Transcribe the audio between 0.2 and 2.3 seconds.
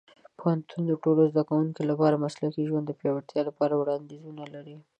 پوهنتون د ټولو زده کوونکو لپاره د